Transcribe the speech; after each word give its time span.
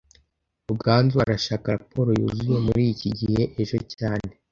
Ruganzu 0.69 1.15
arashaka 1.25 1.67
raporo 1.81 2.09
yuzuye 2.19 2.57
muriki 2.65 3.07
gihe 3.19 3.43
ejo 3.61 3.77
cyane 3.93 4.29